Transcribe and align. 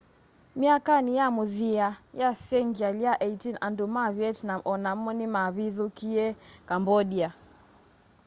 myakanĩ 0.59 1.11
ya 1.19 1.27
mũthia 1.37 1.87
ya 2.21 2.29
sengyalĩ 2.45 3.01
ya 3.07 3.13
18 3.25 3.57
andũ 3.67 3.85
ma 3.95 4.05
vietnam 4.17 4.59
o 4.71 4.73
namo 4.83 5.09
nĩmavithũkĩie 5.19 6.25
cambodia 6.69 7.29